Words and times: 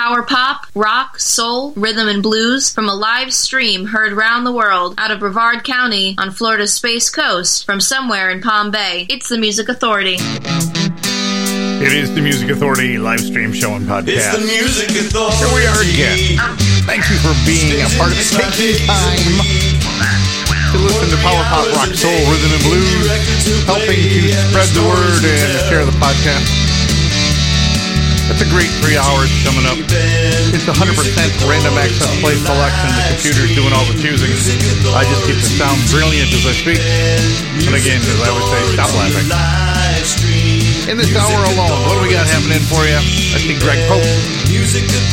Power 0.00 0.22
pop, 0.22 0.64
rock, 0.74 1.20
soul, 1.20 1.72
rhythm, 1.76 2.08
and 2.08 2.22
blues 2.22 2.72
from 2.72 2.88
a 2.88 2.94
live 2.94 3.34
stream 3.34 3.84
heard 3.84 4.14
round 4.14 4.46
the 4.46 4.52
world 4.52 4.94
out 4.96 5.10
of 5.10 5.20
Brevard 5.20 5.62
County 5.62 6.16
on 6.16 6.30
Florida's 6.30 6.72
Space 6.72 7.10
Coast 7.10 7.66
from 7.66 7.82
somewhere 7.82 8.30
in 8.30 8.40
Palm 8.40 8.70
Bay. 8.70 9.04
It's 9.10 9.28
the 9.28 9.36
Music 9.36 9.68
Authority. 9.68 10.16
It 11.84 11.92
is 11.92 12.14
the 12.14 12.22
Music 12.22 12.48
Authority 12.48 12.96
live 12.96 13.20
stream 13.20 13.52
show 13.52 13.74
and 13.74 13.86
podcast. 13.86 14.08
It's 14.08 14.32
the 14.32 14.46
Music 14.48 14.88
Authority. 15.04 15.36
Here 15.36 15.52
we 15.52 15.68
are 15.68 15.82
again. 15.84 16.40
Thank 16.88 17.04
you 17.12 17.20
for 17.20 17.36
being 17.44 17.84
a 17.84 17.88
part 18.00 18.08
of 18.08 18.16
it. 18.16 18.24
Taking 18.56 18.80
time 18.88 19.20
to 20.72 20.78
listen 20.80 21.12
to 21.12 21.20
power 21.20 21.44
pop, 21.52 21.68
rock, 21.76 21.92
soul, 21.92 22.20
rhythm, 22.32 22.56
and 22.56 22.64
blues, 22.64 23.04
helping 23.68 24.00
to 24.00 24.32
spread 24.48 24.72
the 24.72 24.80
word 24.80 25.28
and 25.28 25.60
share 25.68 25.84
the 25.84 25.92
podcast. 26.00 26.59
That's 28.30 28.46
a 28.46 28.50
great 28.54 28.70
three 28.78 28.94
hours 28.94 29.26
coming 29.42 29.66
up. 29.66 29.74
It's 30.54 30.62
100% 30.70 30.70
random 31.50 31.74
access 31.74 32.14
play 32.22 32.38
selection. 32.38 32.86
The 32.94 33.18
computer's 33.18 33.50
doing 33.58 33.74
all 33.74 33.82
the 33.90 33.98
choosing. 33.98 34.30
I 34.94 35.02
just 35.02 35.26
keep 35.26 35.34
the 35.34 35.50
sound 35.50 35.82
brilliant 35.90 36.30
as 36.30 36.46
I 36.46 36.54
speak. 36.54 36.78
And 37.66 37.74
again, 37.74 37.98
as 37.98 38.20
I 38.22 38.30
would 38.30 38.46
say, 38.46 38.62
stop 38.78 38.94
laughing. 38.94 39.26
In 40.86 40.94
this 40.94 41.10
hour 41.18 41.42
alone, 41.50 41.74
what 41.90 41.98
do 41.98 42.06
we 42.06 42.14
got 42.14 42.30
happening 42.30 42.62
for 42.70 42.86
you? 42.86 43.02
I 43.34 43.42
see 43.42 43.58
Greg 43.58 43.82
Pope, 43.90 44.06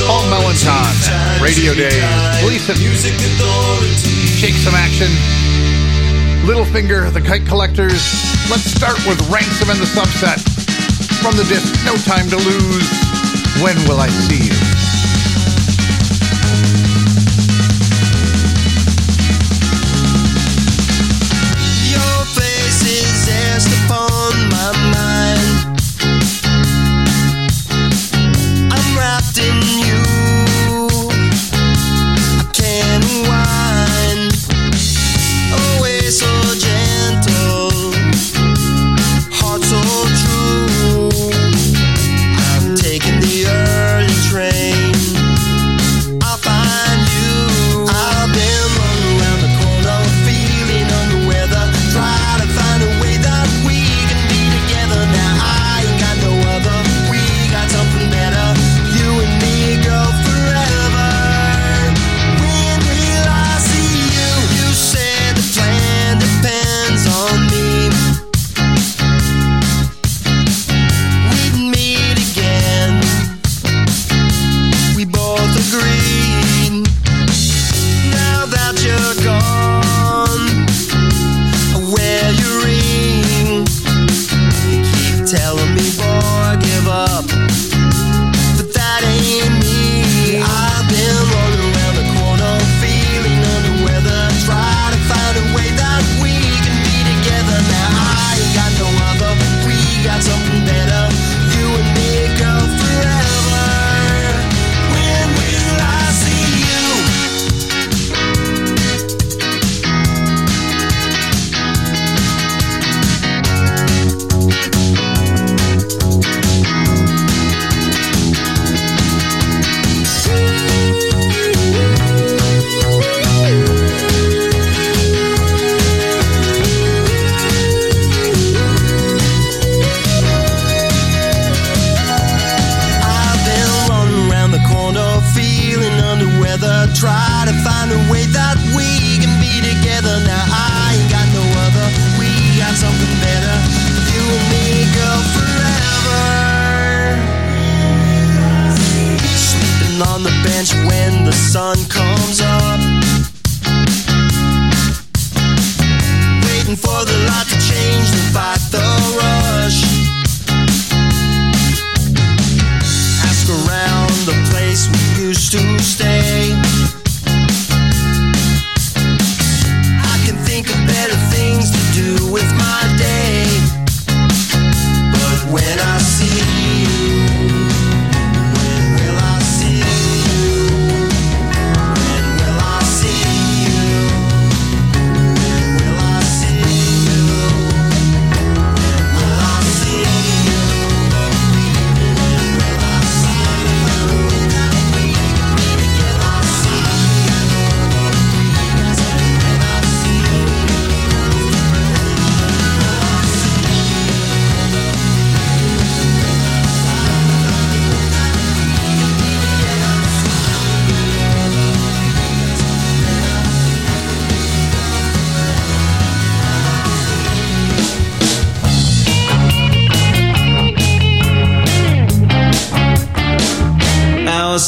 Paul 0.05 0.21
Melancon, 0.29 0.93
Radio 1.41 1.73
Day, 1.73 1.98
Gleason, 2.45 2.77
Shake 4.38 4.62
Some 4.62 4.77
Action, 4.77 5.09
Littlefinger, 6.45 7.12
The 7.12 7.21
Kite 7.21 7.49
Collectors. 7.49 8.13
Let's 8.45 8.70
start 8.70 9.02
with 9.09 9.18
Ransom 9.34 9.73
and 9.73 9.81
the 9.81 9.90
Subset. 9.90 10.38
From 11.21 11.35
the 11.35 11.43
disc, 11.45 11.73
No 11.84 11.98
Time 11.98 12.29
to 12.29 12.38
Lose, 12.38 13.06
When 13.61 13.75
Will 13.88 13.99
I 13.99 14.07
See 14.09 14.49
You? 14.49 14.77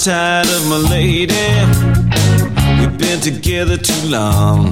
Tired 0.04 0.48
of 0.48 0.66
my 0.69 0.78
lady. 0.78 1.34
We've 2.80 2.98
been 2.98 3.19
together 3.19 3.75
too 3.75 4.07
long. 4.07 4.72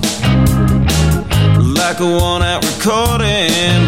Like 1.76 2.00
a 2.00 2.06
worn 2.06 2.44
out 2.44 2.64
recording 2.64 3.84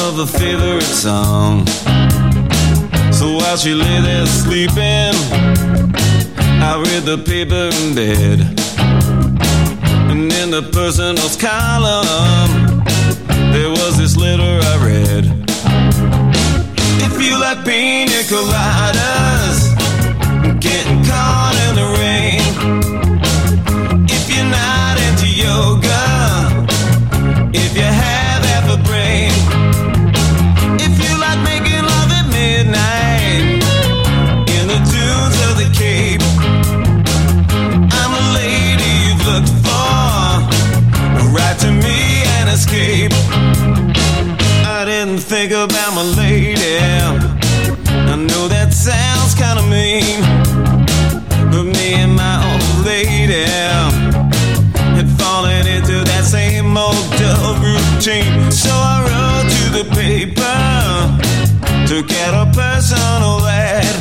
of 0.00 0.18
a 0.20 0.26
favorite 0.26 0.82
song. 0.84 1.66
So 3.12 3.36
while 3.36 3.58
she 3.58 3.74
lay 3.74 4.00
there 4.00 4.24
sleeping, 4.24 5.12
I 6.64 6.82
read 6.82 7.02
the 7.02 7.18
paper 7.18 7.68
in 7.76 7.94
bed. 7.94 8.40
And 10.10 10.32
in 10.32 10.50
the 10.50 10.62
personals 10.72 11.36
column, 11.36 12.84
there 13.52 13.68
was 13.68 13.98
this 13.98 14.16
letter 14.16 14.60
I 14.62 14.76
read. 14.82 15.24
If 17.04 17.22
you 17.22 17.38
like 17.38 17.66
pina 17.66 18.22
coladas 18.30 19.39
So 58.48 58.70
I 58.72 58.96
wrote 59.06 59.48
to 59.56 59.64
the 59.78 59.84
paper 59.94 60.60
to 61.88 62.02
get 62.02 62.32
a 62.34 62.46
personal 62.46 63.46
ad. 63.46 63.94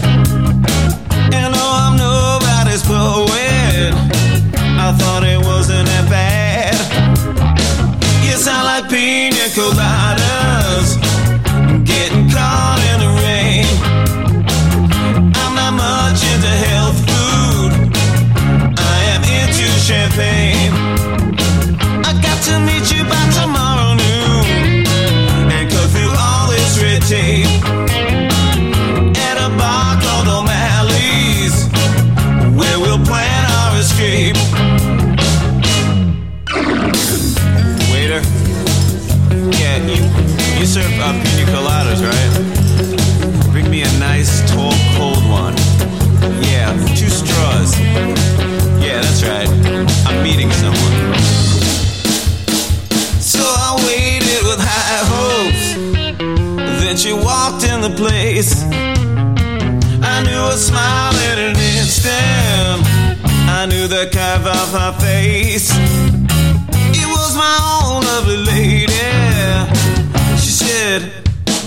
And 1.33 1.53
though 1.53 1.73
I'm 1.83 1.97
nobody's 1.97 2.83
poet, 2.83 3.93
I 4.85 4.93
thought 4.97 5.23
it 5.23 5.39
wasn't 5.39 5.87
that 5.87 6.09
bad. 6.09 6.75
You 8.23 8.37
sound 8.37 8.65
like 8.65 8.89
pina 8.89 9.49
coladas, 9.57 10.97
getting 11.85 12.29
caught 12.29 12.79
in 12.91 12.97
the 13.05 13.11
rain. 13.25 13.67
I'm 15.41 15.53
not 15.55 15.73
much 15.73 16.21
into 16.31 16.53
health 16.67 16.99
food, 17.09 17.71
I 18.77 18.97
am 19.13 19.23
into 19.23 19.67
champagne. 19.79 20.88
face. 58.41 58.63
I 60.01 60.23
knew 60.23 60.43
a 60.53 60.57
smile 60.57 61.15
in 61.31 61.39
an 61.49 61.55
instant. 61.55 62.85
I 63.49 63.65
knew 63.69 63.87
the 63.87 64.09
curve 64.11 64.45
of 64.47 64.69
her 64.79 64.93
face. 64.99 65.71
It 67.01 67.07
was 67.07 67.35
my 67.35 67.57
own 67.83 68.03
lovely 68.03 68.37
lady. 68.37 68.93
She 70.37 70.51
said, 70.51 71.11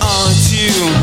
Aren't 0.01 0.51
you? 0.51 1.02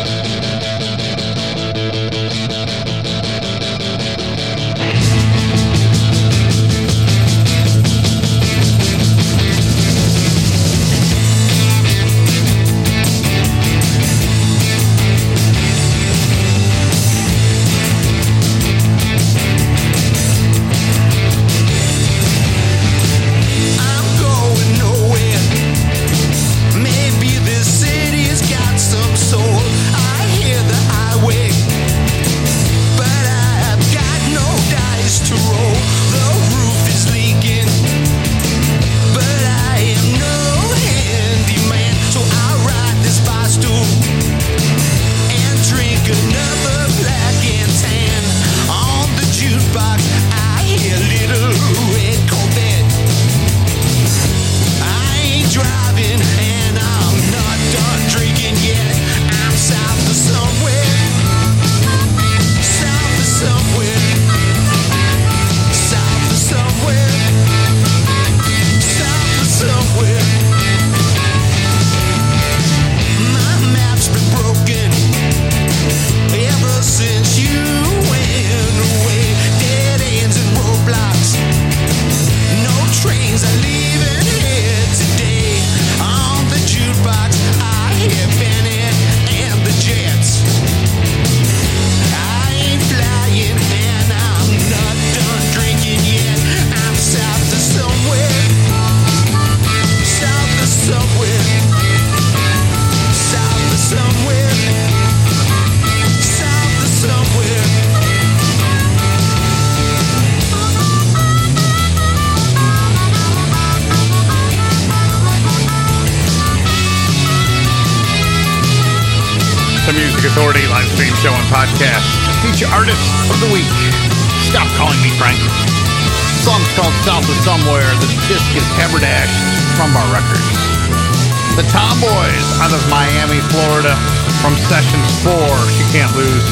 Out 132.61 132.69
of 132.77 132.83
Miami, 132.93 133.41
Florida 133.49 133.97
from 134.37 134.53
Sessions 134.69 135.09
4, 135.25 135.33
She 135.73 135.81
Can't 135.89 136.13
Lose. 136.13 136.45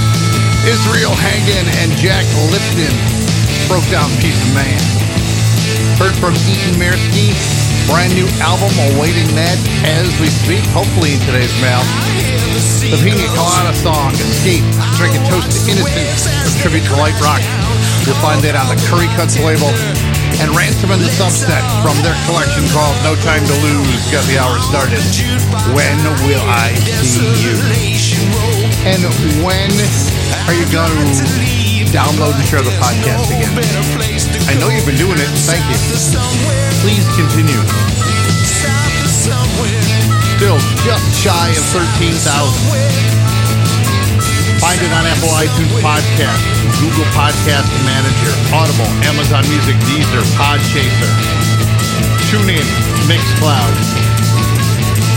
Israel 0.65 1.13
Hagan 1.13 1.69
and 1.85 1.93
Jack 2.01 2.25
Lipton, 2.49 2.89
Broke 3.69 3.85
Down 3.93 4.09
Piece 4.17 4.41
of 4.41 4.49
Man. 4.57 4.81
Heard 6.01 6.17
from 6.17 6.33
Eytan 6.49 6.81
Mirsky, 6.81 7.29
brand 7.85 8.09
new 8.17 8.25
album 8.41 8.73
awaiting 8.97 9.29
that 9.37 9.53
as 9.85 10.09
we 10.17 10.33
speak, 10.33 10.65
hopefully 10.73 11.13
in 11.13 11.21
today's 11.29 11.53
mail. 11.61 11.85
The 12.89 12.97
Pina 13.05 13.29
Colada 13.37 13.77
song, 13.77 14.09
Escape, 14.17 14.65
Drink 14.97 15.13
A 15.13 15.21
Toast 15.29 15.53
to 15.53 15.59
Innocence, 15.69 16.25
a 16.25 16.51
tribute 16.57 16.89
to 16.89 16.97
light 16.97 17.17
rock. 17.21 17.45
You'll 18.09 18.17
find 18.17 18.41
that 18.41 18.57
on 18.57 18.65
the 18.65 18.81
Curry 18.89 19.05
Cuts 19.13 19.37
label. 19.37 19.69
And 20.37 20.53
Ransom 20.53 20.93
and 20.93 21.01
the 21.01 21.09
Subset 21.09 21.65
from 21.81 21.97
their 22.05 22.15
collection 22.29 22.63
called 22.69 22.95
No 23.01 23.17
Time 23.25 23.41
to 23.41 23.55
Lose 23.65 24.05
got 24.13 24.21
the 24.29 24.37
hour 24.37 24.61
started. 24.61 25.01
When 25.73 25.97
will 26.29 26.45
I 26.45 26.77
see 27.01 27.25
you? 27.41 27.57
And 28.85 29.01
when 29.41 29.73
are 30.45 30.55
you 30.55 30.65
going 30.69 30.93
to 30.93 31.25
download 31.89 32.37
and 32.37 32.45
share 32.45 32.61
the 32.61 32.75
podcast 32.77 33.33
again? 33.33 33.51
I 34.47 34.53
know 34.61 34.69
you've 34.69 34.85
been 34.85 35.01
doing 35.01 35.17
it. 35.17 35.29
Thank 35.49 35.65
you. 35.67 35.77
Please 36.85 37.03
continue. 37.17 37.59
Still 40.37 40.59
just 40.85 41.05
shy 41.19 41.49
of 41.49 41.65
13,000. 41.75 43.18
Find 44.59 44.75
it 44.83 44.91
on 44.91 45.07
Apple 45.07 45.31
iTunes 45.39 45.71
Podcast, 45.79 46.43
Google 46.83 47.07
Podcast 47.15 47.71
Manager, 47.87 48.33
Audible, 48.51 48.91
Amazon 49.07 49.47
Music, 49.47 49.75
Deezer, 49.87 50.19
Podchaser, 50.35 51.11
TuneIn, 52.27 52.67
Mixcloud, 53.07 53.73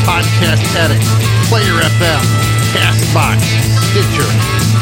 Podcast 0.06 0.62
Addict, 0.78 1.02
Player 1.50 1.74
FM, 1.74 2.22
Castbox, 2.70 3.42
Stitcher, 3.90 4.30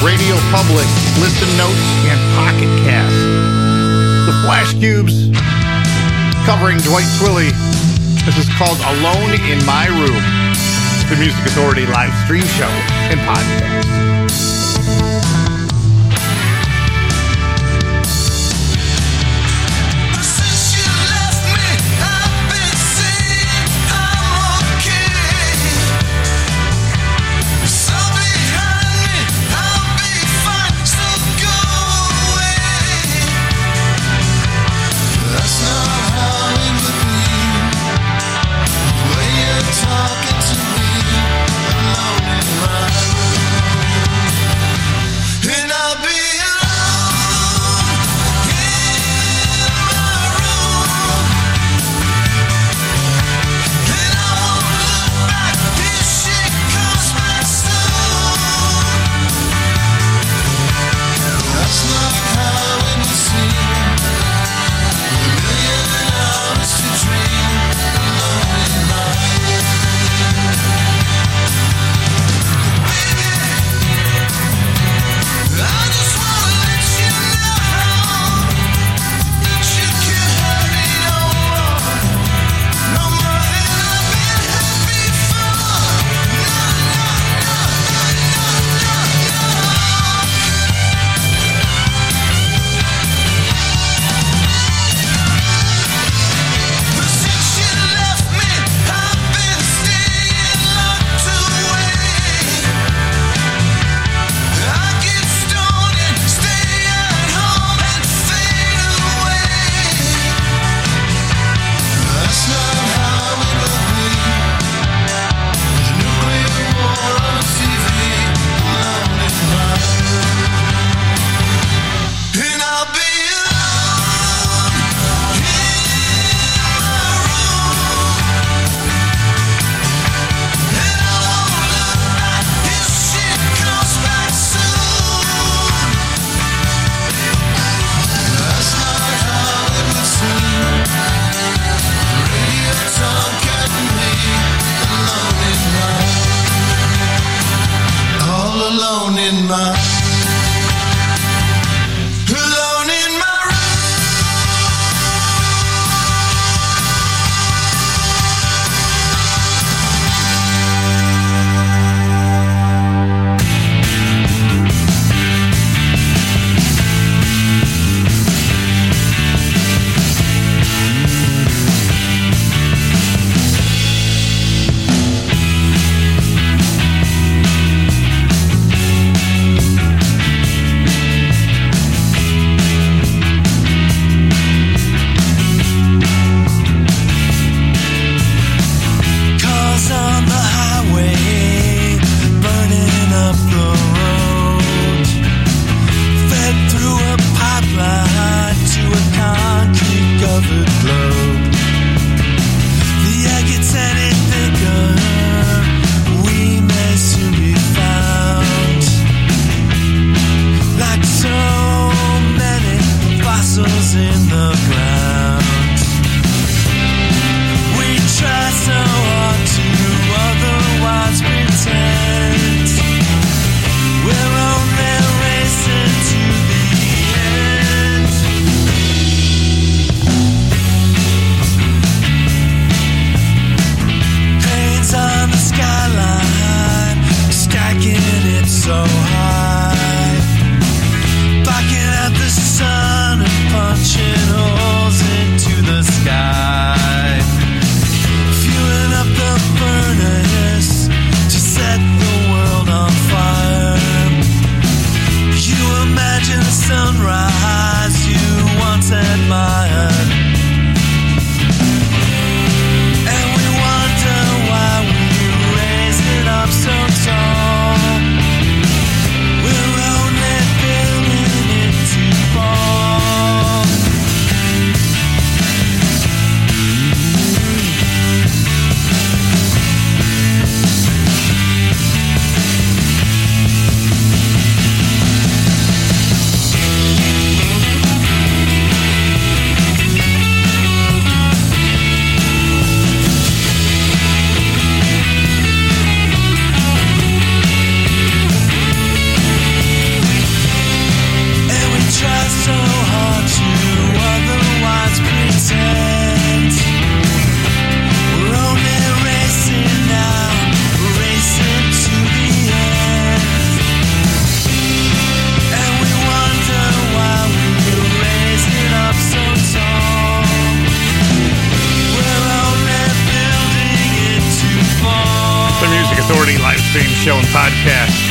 Radio 0.04 0.36
Public, 0.52 0.84
Listen 1.24 1.48
Notes, 1.56 1.86
and 2.12 2.20
Pocket 2.36 2.70
Cast. 2.84 3.16
The 4.28 4.34
Flash 4.44 4.76
Cubes 4.76 5.32
covering 6.44 6.76
Dwight 6.84 7.08
Twilley. 7.16 7.48
This 8.28 8.36
is 8.36 8.48
called 8.60 8.76
Alone 8.92 9.32
in 9.48 9.64
My 9.64 9.88
Room, 9.88 10.20
the 11.08 11.16
Music 11.16 11.40
Authority 11.48 11.86
live 11.86 12.12
stream 12.24 12.44
show 12.60 12.68
and 13.08 13.18
podcast. 13.24 14.49
Since 14.80 15.19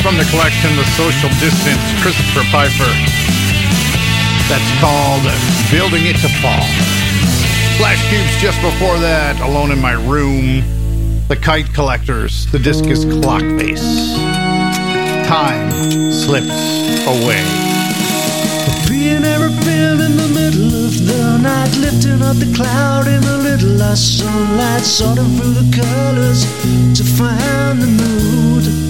from 0.09 0.17
the 0.17 0.31
collection 0.31 0.75
The 0.75 0.85
Social 0.97 1.29
Distance, 1.37 2.01
Christopher 2.01 2.41
Pfeiffer. 2.49 2.89
That's 4.49 4.71
called 4.81 5.21
Building 5.69 6.07
It 6.07 6.15
to 6.25 6.29
Fall. 6.41 6.65
Flash 7.77 8.01
Cubes 8.09 8.41
just 8.41 8.59
before 8.59 8.97
that, 8.97 9.39
Alone 9.39 9.69
in 9.69 9.79
My 9.79 9.93
Room. 10.09 10.63
The 11.27 11.35
Kite 11.35 11.71
Collectors, 11.75 12.51
The 12.51 12.57
Discus 12.57 13.05
Clock 13.21 13.41
Face. 13.61 14.17
Time 15.27 15.69
slips 16.11 16.57
away. 17.05 17.45
Being 18.89 19.23
airplane 19.23 20.01
in 20.01 20.17
the 20.17 20.31
middle 20.33 20.73
of 20.89 21.05
the 21.05 21.37
night, 21.37 21.77
lifting 21.77 22.23
up 22.23 22.37
the 22.37 22.51
cloud 22.55 23.05
in 23.05 23.21
the 23.21 23.37
little 23.37 23.77
less 23.77 24.01
sunlight, 24.01 24.81
sorting 24.81 25.37
through 25.37 25.53
the 25.53 25.69
colors 25.77 26.45
to 26.97 27.03
find 27.03 27.79
the 27.79 27.85
mood. 27.85 28.88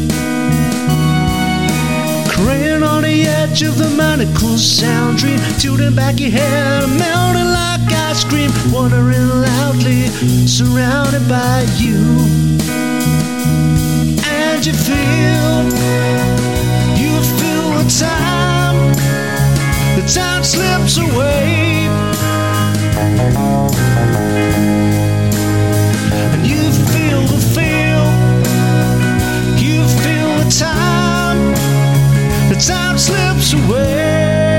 Edge 3.49 3.61
of 3.63 3.77
the 3.77 3.89
manacle 3.95 4.57
sound 4.57 5.17
dream, 5.17 5.39
tilting 5.57 5.95
back 5.95 6.19
your 6.19 6.29
head, 6.29 6.83
melting 6.99 7.51
like 7.51 7.81
ice 8.09 8.23
cream, 8.23 8.51
wandering 8.71 9.27
loudly, 9.27 10.07
surrounded 10.45 11.27
by 11.27 11.65
you. 11.77 11.97
And 14.25 14.65
you 14.65 14.73
feel, 14.73 15.53
you 17.01 17.13
feel 17.39 17.67
the 17.79 17.87
time 17.99 18.93
the 19.95 20.05
time 20.13 20.43
slips 20.43 20.97
away. 20.97 21.87
And 26.33 26.45
you 26.45 26.63
feel 26.91 27.21
the 27.33 27.39
feel, 27.55 28.05
you 29.57 29.87
feel 30.03 30.29
the 30.43 30.49
time, 30.59 31.08
time 32.59 32.97
slips 32.97 33.53
away. 33.53 34.49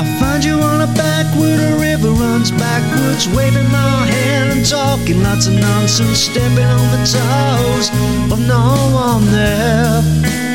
I 0.00 0.18
find 0.20 0.44
you 0.44 0.60
on 0.60 0.82
a 0.82 0.86
back 0.94 1.34
where 1.38 1.56
the 1.56 1.78
river 1.80 2.10
runs 2.10 2.50
backwards, 2.50 3.26
waving 3.28 3.70
my 3.72 4.06
hand 4.06 4.50
and 4.50 4.66
talking 4.66 5.22
lots 5.22 5.46
of 5.46 5.54
nonsense, 5.54 6.18
stepping 6.18 6.58
on 6.58 6.90
the 6.90 7.04
toes 7.06 7.88
of 8.30 8.38
no 8.46 8.74
one 8.92 9.24
there. 9.32 10.47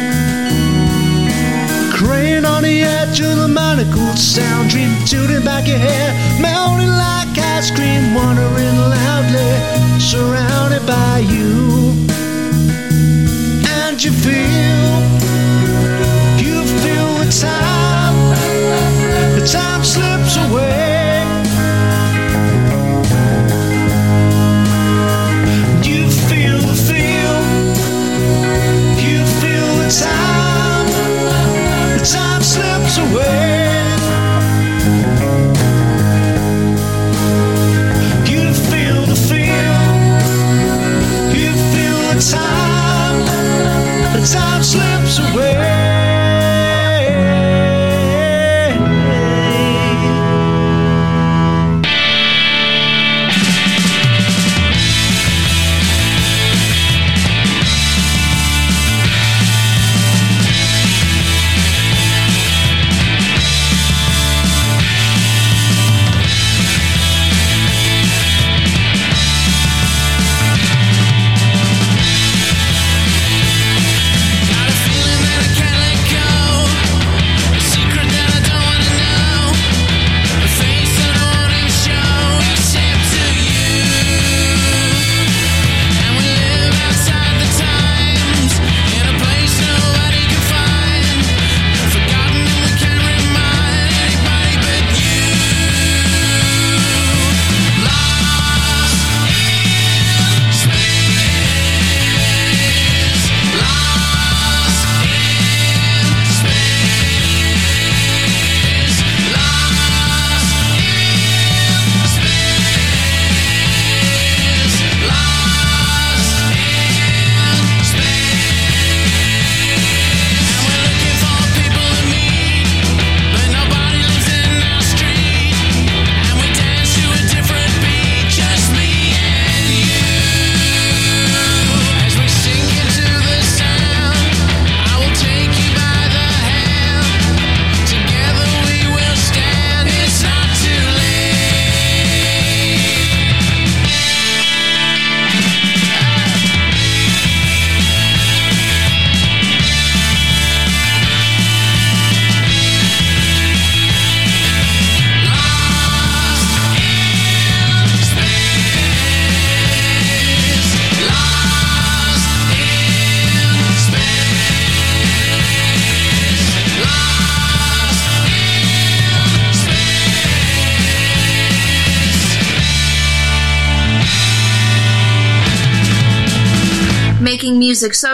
Crane 2.13 2.45
on 2.45 2.61
the 2.61 2.83
edge 2.83 3.21
of 3.21 3.37
the 3.37 3.47
manacled 3.47 4.19
sound 4.19 4.69
dream, 4.69 4.93
tooting 5.03 5.43
back 5.43 5.67
your 5.67 5.79
hair, 5.79 6.13
melting 6.39 6.87
like 6.87 7.35
ice 7.39 7.71
cream, 7.71 8.13
wandering 8.13 8.77
loudly, 8.77 9.99
surrounded 9.99 10.85
by 10.85 11.25
you. 11.25 11.89
And 13.81 13.97
you 14.03 14.11
feel, 14.11 14.93
you 16.37 16.57
feel 16.83 17.09
the 17.17 17.29
time, 17.41 18.17
the 19.35 19.43
time 19.51 19.83
slips 19.83 20.37
away. 20.37 20.72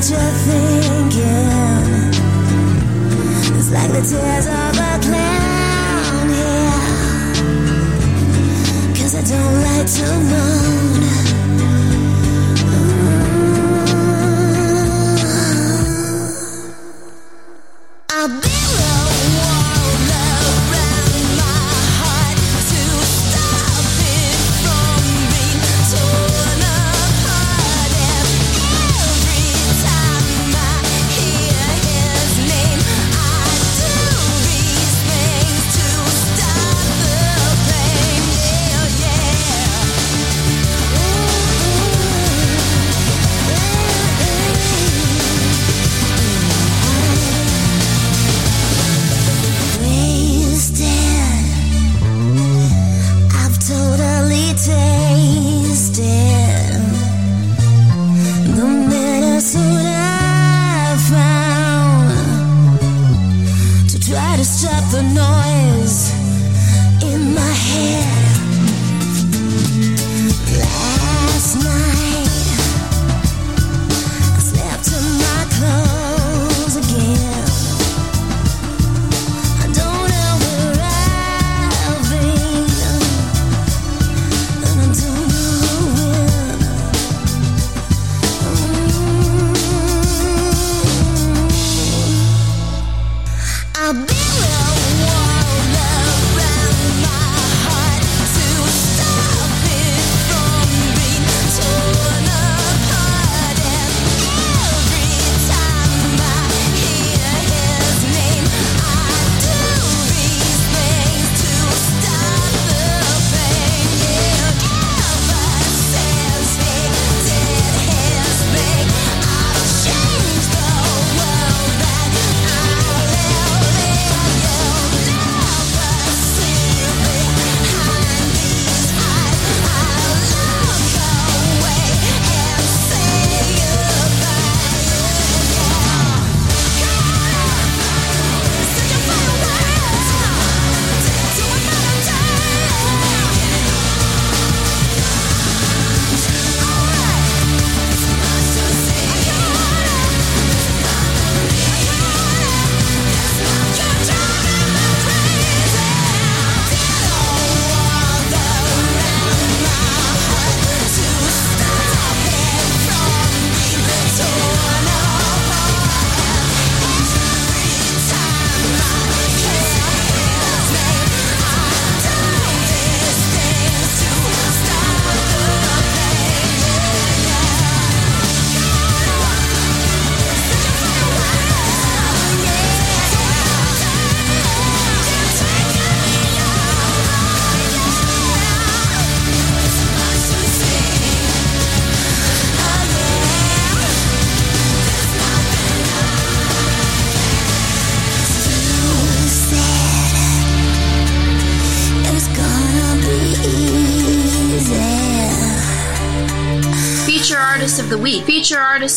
that 0.00 0.08
you're 0.10 0.34
thinking 0.48 2.14
It's 3.58 3.70
like 3.70 3.90
the 3.90 4.00
tears 4.00 4.46
of 4.46 4.78
a 4.78 4.98
clown 5.04 6.28
here. 6.28 6.80
Cause 8.96 9.14
I 9.14 9.22
don't 9.22 9.56
like 9.62 9.86
to 9.96 10.04
run 10.30 10.79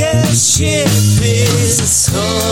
A 0.00 0.24
ship 0.34 0.86
is 1.22 2.08
coming 2.10 2.47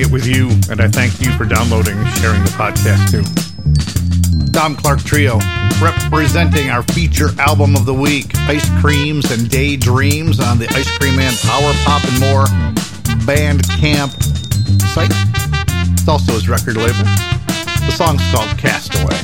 it 0.00 0.10
with 0.10 0.26
you, 0.26 0.48
and 0.70 0.80
I 0.80 0.88
thank 0.88 1.20
you 1.20 1.30
for 1.32 1.44
downloading 1.44 1.96
and 1.98 2.08
sharing 2.18 2.42
the 2.42 2.50
podcast 2.50 3.10
too. 3.10 3.24
Dom 4.52 4.74
Clark 4.74 5.00
Trio, 5.00 5.38
representing 5.80 6.70
our 6.70 6.82
feature 6.82 7.28
album 7.38 7.76
of 7.76 7.86
the 7.86 7.94
week, 7.94 8.34
Ice 8.48 8.68
Creams 8.80 9.30
and 9.30 9.48
Daydreams 9.48 10.40
on 10.40 10.58
the 10.58 10.68
Ice 10.74 10.90
Cream 10.98 11.16
Man 11.16 11.32
Power 11.42 11.72
Pop 11.84 12.04
and 12.04 12.20
More 12.20 12.44
Bandcamp 13.26 14.10
site. 14.94 15.12
It's 15.92 16.08
also 16.08 16.32
his 16.32 16.48
record 16.48 16.76
label. 16.76 17.04
The 17.86 17.92
song's 17.92 18.22
called 18.30 18.56
Castaway. 18.58 19.16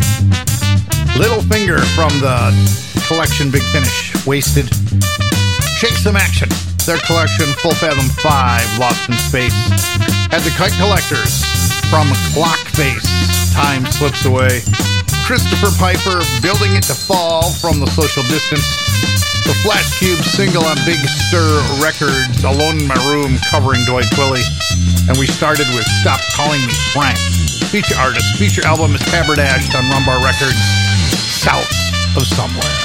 Little 1.18 1.42
Finger 1.42 1.78
from 1.96 2.10
the 2.20 2.52
collection 3.08 3.50
Big 3.50 3.62
Finish, 3.72 4.26
Wasted. 4.26 4.68
Shake 5.76 5.92
Some 5.92 6.16
Action, 6.16 6.48
their 6.86 6.98
collection 6.98 7.46
Full 7.60 7.74
Fathom 7.74 8.08
5, 8.08 8.78
Lost 8.78 9.08
in 9.08 9.14
Space. 9.16 10.15
Had 10.30 10.42
the 10.42 10.50
Kite 10.58 10.74
Collectors 10.74 11.44
from 11.86 12.10
Clock 12.34 12.58
Face, 12.74 13.54
Time 13.54 13.86
Slips 13.86 14.26
Away. 14.26 14.62
Christopher 15.24 15.70
Piper, 15.78 16.22
Building 16.42 16.74
It 16.74 16.84
to 16.90 16.94
Fall 16.94 17.50
from 17.58 17.78
the 17.78 17.86
Social 17.86 18.22
Distance. 18.26 18.66
The 19.46 19.54
Flash 19.62 19.98
Cube 19.98 20.18
single 20.22 20.64
on 20.64 20.76
Big 20.86 20.98
Stir 21.06 21.62
Records, 21.78 22.42
Alone 22.42 22.82
in 22.82 22.86
My 22.86 22.98
Room, 23.06 23.38
covering 23.50 23.84
Dwight 23.86 24.10
Twilley. 24.14 24.42
And 25.08 25.16
we 25.18 25.26
started 25.26 25.66
with 25.74 25.86
Stop 26.02 26.20
Calling 26.34 26.60
Me 26.66 26.74
Frank. 26.90 27.18
Feature 27.70 27.98
artist, 27.98 28.36
feature 28.38 28.66
album 28.66 28.94
is 28.94 29.02
Haberdashed 29.10 29.74
on 29.74 29.84
Rumbar 29.90 30.22
Records, 30.22 30.58
South 31.18 31.70
of 32.18 32.26
Somewhere. 32.26 32.76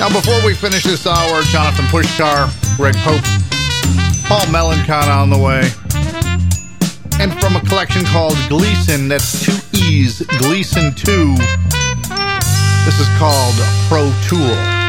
Now, 0.00 0.08
before 0.08 0.44
we 0.44 0.54
finish 0.54 0.84
this 0.84 1.06
hour, 1.06 1.42
Jonathan 1.48 1.86
Pushkar, 1.86 2.50
Greg 2.76 2.96
Pope, 3.04 3.24
Paul 4.24 4.46
Melancon 4.46 5.08
on 5.08 5.30
the 5.30 5.38
way. 5.38 5.70
And 7.20 7.32
from 7.40 7.56
a 7.56 7.60
collection 7.60 8.04
called 8.06 8.36
Gleason, 8.48 9.08
that's 9.08 9.44
two 9.44 9.56
E's, 9.72 10.20
Gleason 10.38 10.94
2. 10.94 11.34
This 12.84 13.00
is 13.00 13.08
called 13.18 13.54
Pro 13.88 14.12
Tool. 14.26 14.83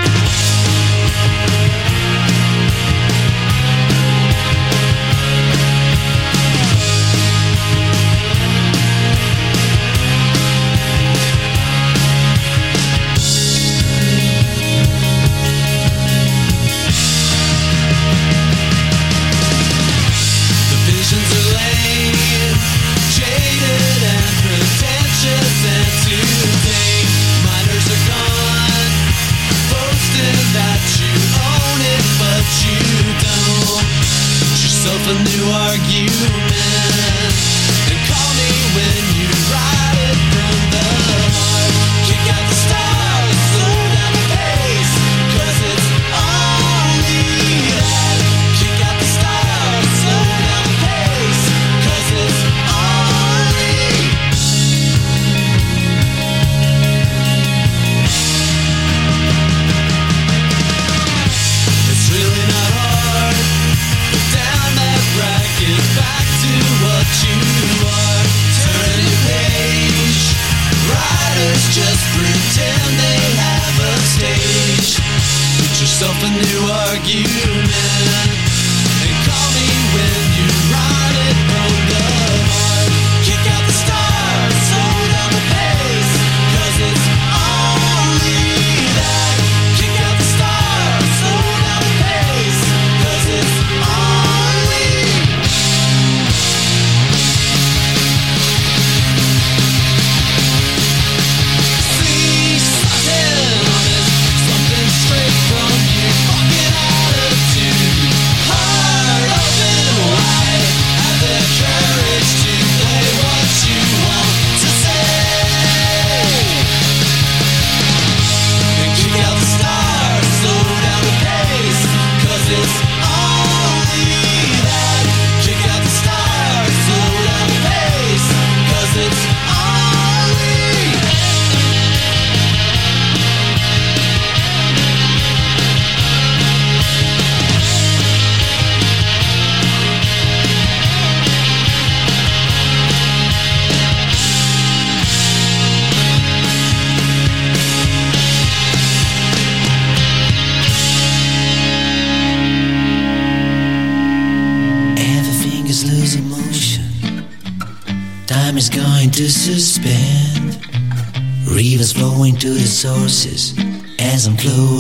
sources 162.86 163.56
as 163.98 164.28
I'm 164.28 164.38
close. 164.38 164.75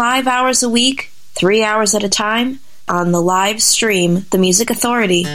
live 0.00 0.26
hours 0.26 0.62
a 0.62 0.68
week, 0.68 1.12
three 1.34 1.62
hours 1.62 1.94
at 1.94 2.02
a 2.02 2.08
time, 2.08 2.58
on 2.88 3.12
the 3.12 3.20
live 3.20 3.60
stream, 3.60 4.24
The 4.30 4.38
Music 4.38 4.70
Authority. 4.70 5.24
A 5.24 5.26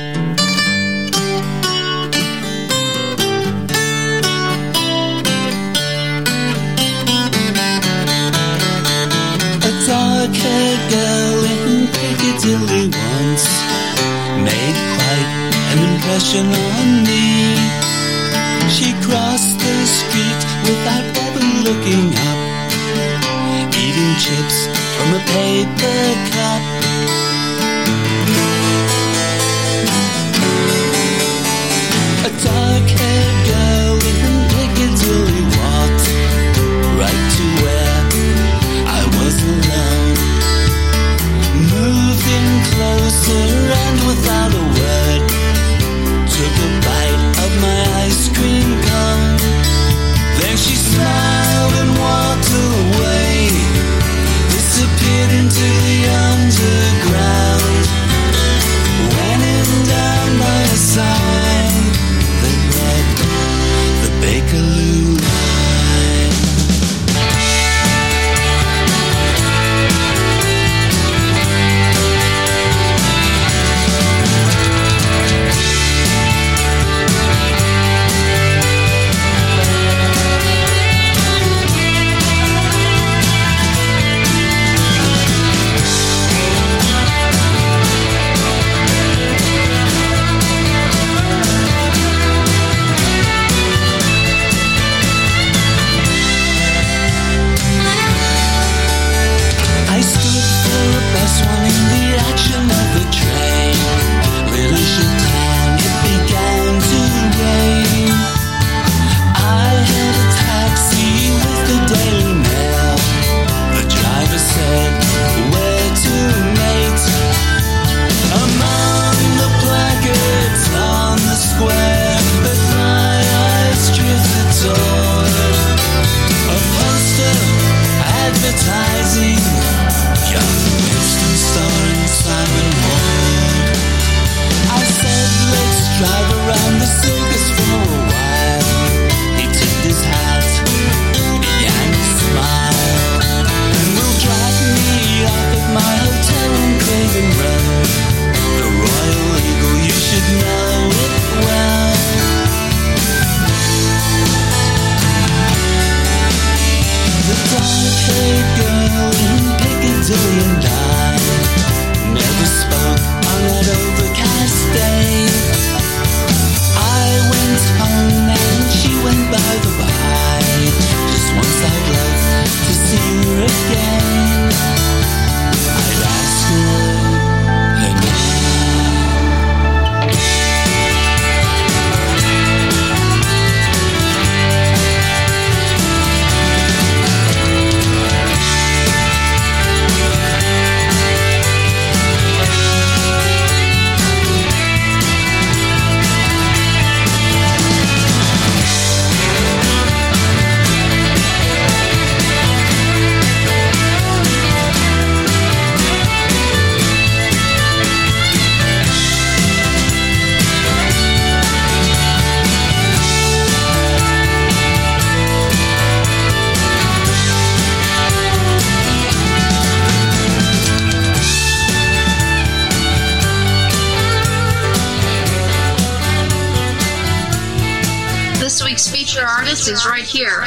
dark-haired 9.86 10.84
girl 10.90 11.46
in 11.54 11.86
Piccadilly 11.98 12.90
once 12.90 13.46
made 14.42 14.78
quite 14.98 15.30
an 15.74 15.80
impression 15.94 16.46
on 16.74 16.88
me. 17.06 17.54
She 18.74 18.90
crossed 19.06 19.60
the 19.60 19.86
street 19.86 20.42
without 20.66 21.06
ever 21.22 21.46
looking 21.70 22.18
up 22.18 22.35
chips 24.18 24.68
from 24.96 25.10
a 25.14 25.22
paper 25.36 26.00
cup. 26.32 26.64
A 32.24 32.32
dark 32.44 32.88
haired 33.00 33.40
girl 33.52 33.96
in 34.12 34.34
Piccadilly 34.54 35.44
walked 35.60 36.08
right 37.02 37.26
to 37.36 37.46
where 37.62 38.02
I 38.88 39.02
was 39.20 39.36
alone. 39.54 40.16
Moved 41.76 42.26
in 42.38 42.48
closer 42.72 43.48
and 43.84 43.98
without 44.08 44.52
a 44.54 44.66
word, 44.80 45.24
took 46.32 46.56
a 46.68 46.72
bite 46.88 47.24
of 47.44 47.52
my 47.62 47.82
ice 48.08 48.30
cream 48.36 48.70
cone. 48.88 49.38
Then 50.40 50.56
she 50.56 50.76
smiled 50.76 51.74
and 51.82 51.92
walked 52.00 52.50
away 52.54 52.75
drifted 55.06 55.38
into 55.38 55.68
the 55.88 56.00
underground. 56.32 57.86
Down 59.88 60.40
by 60.40 60.62
a 60.62 60.78
side. 60.78 61.45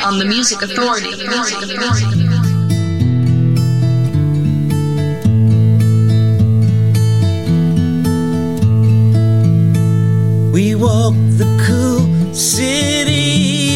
on 0.08 0.18
the 0.18 0.24
Music 0.24 0.62
Authority. 0.62 1.10
We 10.50 10.74
walk 10.74 11.12
the 11.36 11.48
cool 11.66 12.32
city 12.32 13.12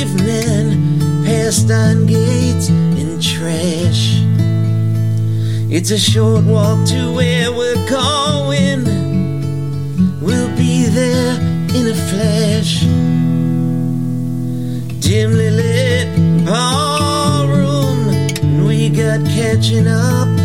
evening 0.01 1.27
past 1.27 1.71
iron 1.71 2.07
gates 2.07 2.71
and 2.71 3.23
trash. 3.23 4.23
It's 5.71 5.91
a 5.91 5.99
short 5.99 6.47
walk 6.47 6.87
to 6.89 7.13
where 7.15 7.53
we're 7.53 7.87
going. 7.91 8.85
We'll 10.23 10.57
be 10.57 10.87
there 10.87 11.39
in 11.77 11.89
a 11.89 11.95
flash. 11.95 12.81
Dimly 15.01 15.51
lit 15.51 15.72
catching 19.63 19.87
up. 19.87 20.42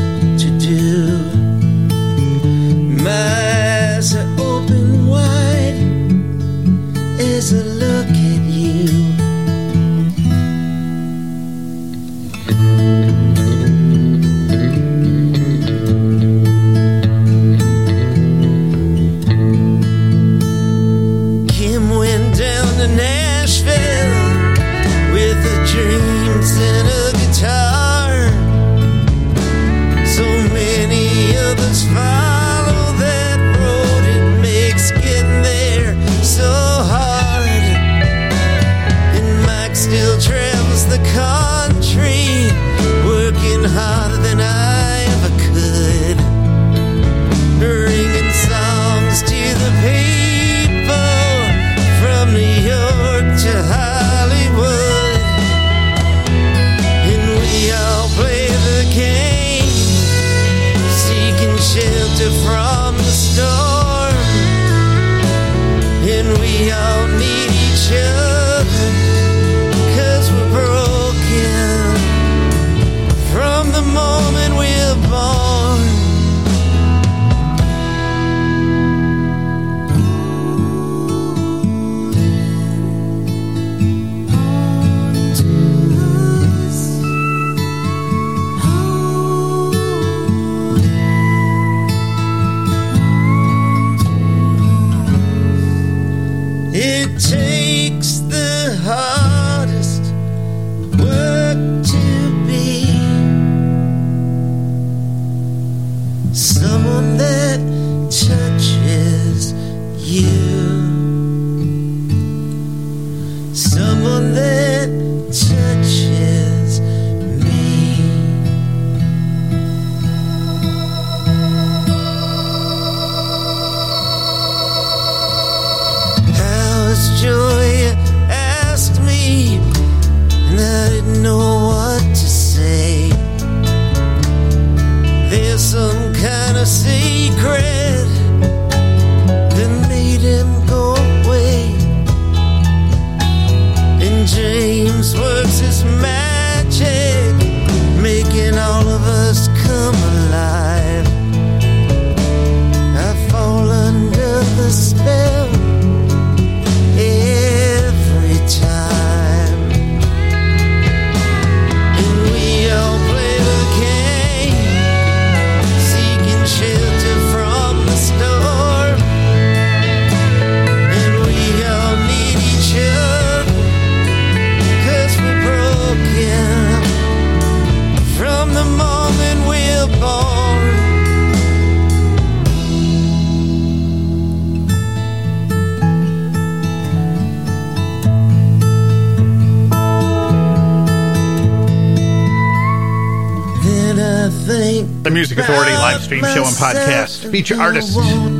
Stream 196.07 196.23
show 196.23 196.45
and 196.45 196.55
podcast. 196.55 197.29
Feature 197.29 197.59
artist 197.59 197.95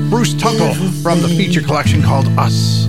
Bruce 0.09 0.33
Tunkel 0.33 0.73
from 1.03 1.21
the 1.21 1.27
feature 1.27 1.61
collection 1.61 2.01
called 2.01 2.25
Us. 2.39 2.85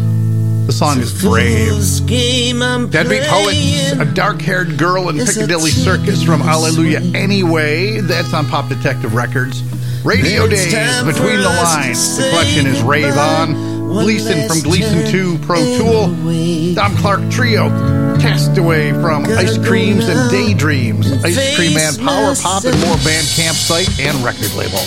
The 0.67 0.73
song 0.73 1.01
is 1.01 1.21
Brave. 1.21 1.73
Deadbeat 2.07 3.25
Poets, 3.25 3.93
a 3.99 4.05
dark 4.05 4.41
haired 4.41 4.79
girl 4.79 5.09
in 5.09 5.17
Piccadilly 5.17 5.73
Circus 5.73 6.23
from 6.23 6.43
Alleluia 6.43 7.01
Anyway. 7.13 8.01
That's 8.03 8.33
on 8.33 8.47
Pop 8.47 8.69
Detective 8.69 9.15
Records. 9.17 9.65
Radio 10.05 10.47
Days, 10.47 10.73
Between 11.05 11.41
the 11.41 11.49
Lines. 11.49 12.17
The 12.17 12.29
collection 12.29 12.69
is 12.69 12.81
Rave 12.83 13.17
On. 13.17 13.55
Gleason 13.89 14.47
from 14.47 14.61
Gleason 14.61 15.11
2 15.11 15.39
Pro 15.39 15.57
Tool. 15.77 16.75
Dom 16.75 16.95
Clark 16.99 17.29
Trio. 17.33 18.08
Castaway 18.21 18.93
from 18.93 19.25
Ice 19.25 19.59
Creams 19.59 20.09
and 20.09 20.31
Daydreams. 20.31 21.13
Ice 21.25 21.57
Cream 21.57 21.75
Man 21.75 21.95
Power 21.97 22.35
Pop 22.35 22.65
and 22.65 22.79
more 22.81 22.97
Bandcamp 22.97 23.55
site 23.55 24.01
and 24.01 24.17
record 24.25 24.53
label. 24.55 24.79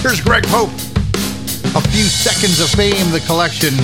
Here's 0.00 0.20
Greg 0.20 0.44
Pope. 0.46 0.70
A 1.76 1.80
few 1.88 2.04
seconds 2.04 2.60
of 2.60 2.70
fame, 2.70 3.10
the 3.12 3.20
collection. 3.26 3.74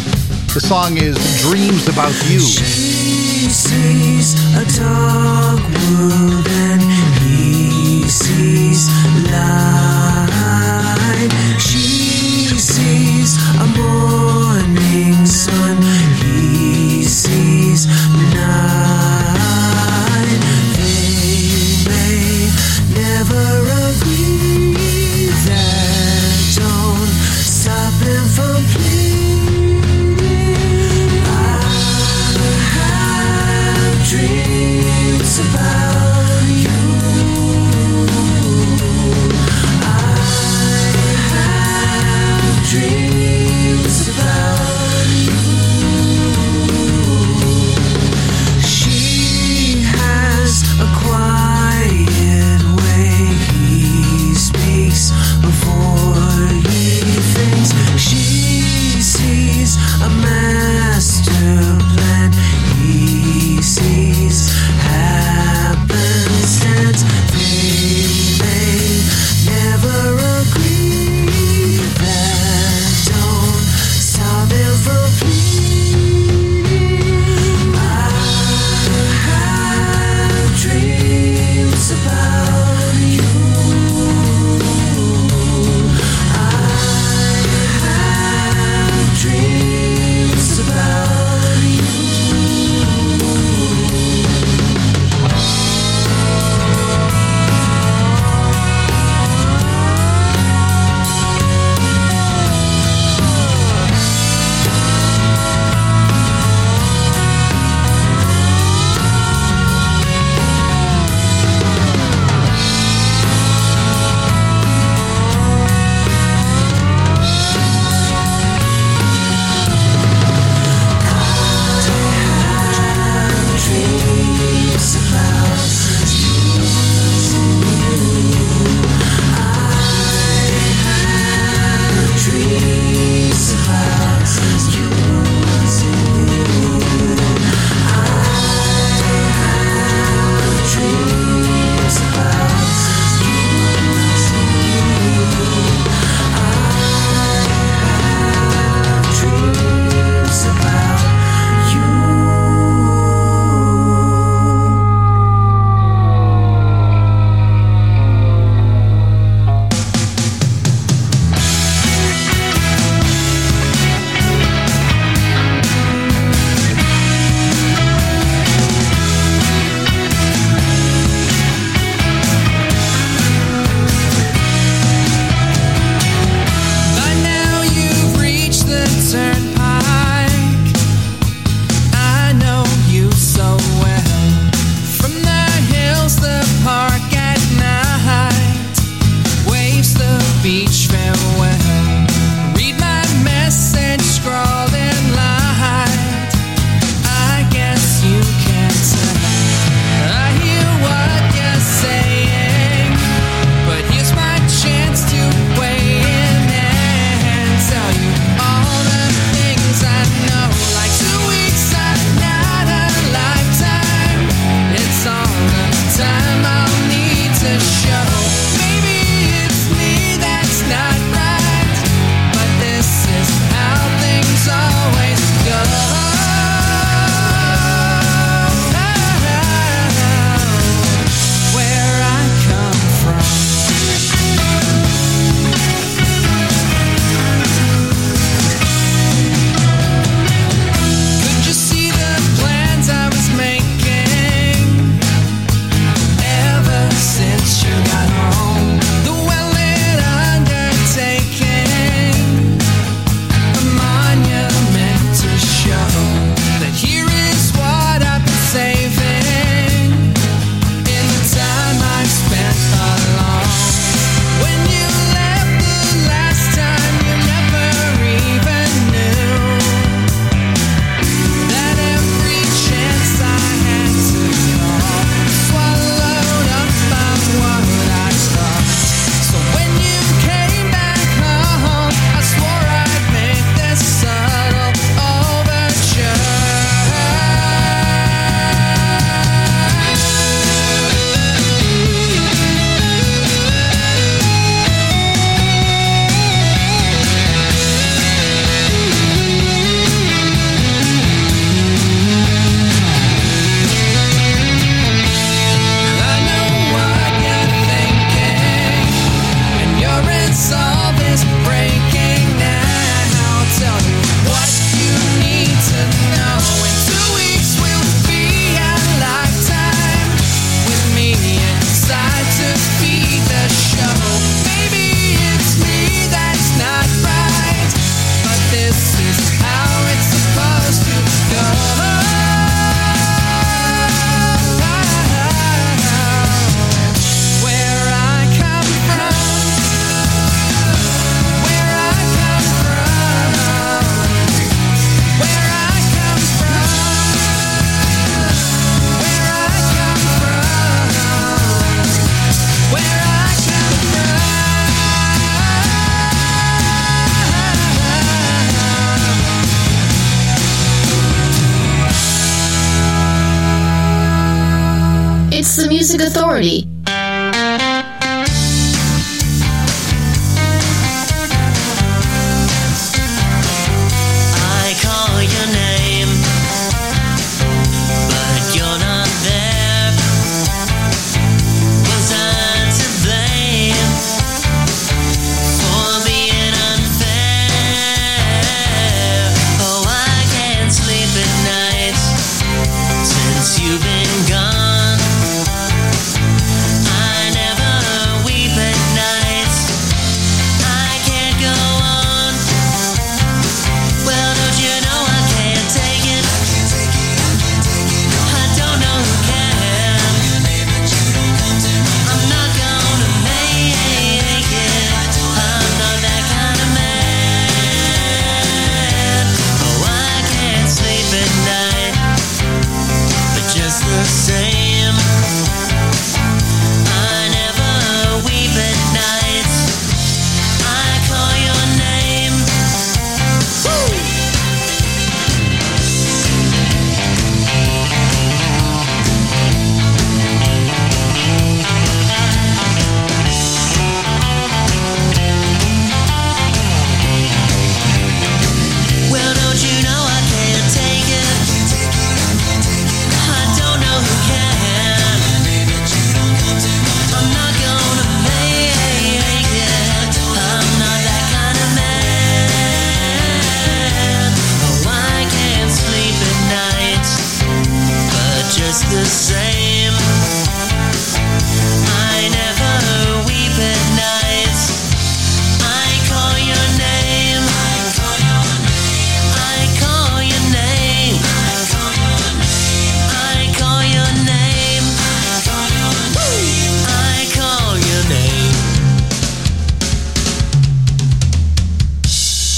The 0.55 0.61
song 0.61 0.97
is 0.97 1.17
Dreams 1.43 1.89
About 1.89 2.15
You. 2.31 2.41
She 2.41 3.49
sees 3.51 4.35
a 4.55 4.65
dark 4.79 5.61
world 5.61 6.47
and 6.49 6.83
he 7.21 8.09
sees 8.09 8.89
light. 9.31 10.31
She 11.61 12.49
sees 12.57 13.37
a 13.61 13.67
morning 13.77 15.27
sun. 15.27 15.83
He 16.23 17.03
sees 17.03 17.87